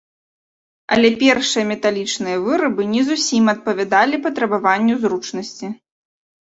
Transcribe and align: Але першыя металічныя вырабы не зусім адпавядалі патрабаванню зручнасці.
Але 0.95 1.11
першыя 1.23 1.65
металічныя 1.73 2.37
вырабы 2.47 2.89
не 2.95 3.01
зусім 3.11 3.43
адпавядалі 3.57 4.15
патрабаванню 4.27 4.95
зручнасці. 5.07 5.67